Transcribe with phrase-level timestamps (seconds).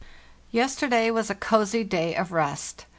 [0.49, 2.87] Yes terday was a cozy day of rest.